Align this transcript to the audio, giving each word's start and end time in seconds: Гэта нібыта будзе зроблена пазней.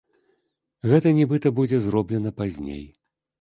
Гэта 0.91 1.11
нібыта 1.17 1.47
будзе 1.59 1.77
зроблена 1.85 2.31
пазней. 2.41 2.83